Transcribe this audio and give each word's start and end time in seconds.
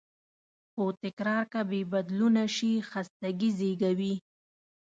خو 0.71 0.85
تکرار 1.03 1.43
که 1.51 1.61
بېبدلونه 1.69 2.43
شي، 2.55 2.73
خستګي 2.89 3.49
زېږوي. 3.57 4.15